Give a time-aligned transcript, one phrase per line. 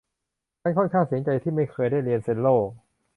[0.61, 2.55] ฉันค่อนข้างเสียใจที่ไม่เคยได้เรียนเซลโล่